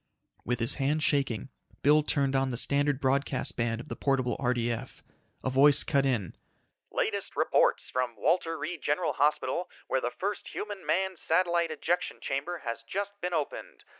With 0.43 0.59
his 0.59 0.81
hand 0.81 1.03
shaking, 1.03 1.49
Bill 1.83 2.01
turned 2.01 2.35
on 2.35 2.49
the 2.49 2.57
standard 2.57 2.99
broadcast 2.99 3.55
band 3.55 3.79
of 3.79 3.87
the 3.87 3.95
portable 3.95 4.35
RDF. 4.39 5.03
A 5.43 5.49
voice 5.51 5.83
cut 5.83 6.07
in:"... 6.07 6.33
latest 6.91 7.35
reports 7.35 7.87
from 7.93 8.15
Walter 8.17 8.57
Reed 8.57 8.81
General 8.81 9.13
Hospital 9.13 9.69
where 9.85 10.01
the 10.01 10.09
first 10.09 10.47
human 10.53 10.83
manned 10.87 11.19
satellite 11.19 11.69
ejection 11.69 12.17
chamber 12.19 12.63
has 12.65 12.79
just 12.91 13.11
been 13.21 13.35
opened. 13.35 13.83